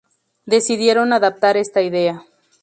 [0.47, 2.25] Decidieron adaptar esta idea.